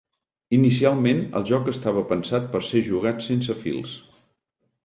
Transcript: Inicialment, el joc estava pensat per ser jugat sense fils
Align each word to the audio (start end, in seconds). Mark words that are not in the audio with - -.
Inicialment, 0.57 1.19
el 1.41 1.45
joc 1.51 1.69
estava 1.73 2.03
pensat 2.13 2.49
per 2.57 2.63
ser 2.71 2.85
jugat 2.91 3.25
sense 3.27 3.61
fils 3.63 3.95